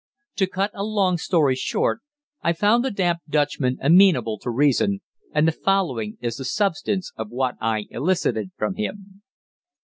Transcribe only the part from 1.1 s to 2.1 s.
story short,